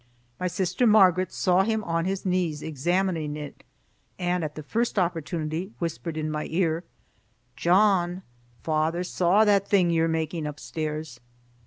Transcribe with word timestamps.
My 0.39 0.47
sister 0.47 0.87
Margaret 0.87 1.31
saw 1.31 1.61
him 1.61 1.83
on 1.83 2.05
his 2.05 2.25
knees 2.25 2.63
examining 2.63 3.37
it, 3.37 3.63
and 4.17 4.43
at 4.43 4.55
the 4.55 4.63
first 4.63 4.97
opportunity 4.97 5.73
whispered 5.77 6.17
in 6.17 6.31
my 6.31 6.47
ear, 6.49 6.83
"John, 7.55 8.23
fayther 8.63 9.03
saw 9.03 9.45
that 9.45 9.67
thing 9.69 9.91
you're 9.91 10.07
making 10.07 10.47
upstairs." 10.47 11.19